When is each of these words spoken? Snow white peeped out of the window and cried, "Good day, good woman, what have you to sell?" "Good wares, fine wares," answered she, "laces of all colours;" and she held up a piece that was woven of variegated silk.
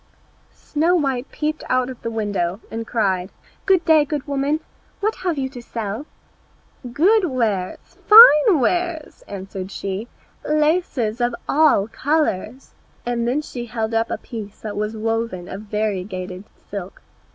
Snow 0.55 0.95
white 0.95 1.31
peeped 1.31 1.63
out 1.69 1.87
of 1.87 2.01
the 2.01 2.09
window 2.09 2.59
and 2.71 2.87
cried, 2.87 3.31
"Good 3.67 3.85
day, 3.85 4.03
good 4.03 4.25
woman, 4.25 4.61
what 4.99 5.17
have 5.17 5.37
you 5.37 5.47
to 5.49 5.61
sell?" 5.61 6.07
"Good 6.91 7.25
wares, 7.25 7.77
fine 8.07 8.59
wares," 8.59 9.21
answered 9.27 9.69
she, 9.69 10.07
"laces 10.43 11.21
of 11.21 11.35
all 11.47 11.87
colours;" 11.87 12.73
and 13.05 13.45
she 13.45 13.67
held 13.67 13.93
up 13.93 14.09
a 14.09 14.17
piece 14.17 14.61
that 14.61 14.75
was 14.75 14.97
woven 14.97 15.47
of 15.47 15.61
variegated 15.69 16.45
silk. 16.71 17.03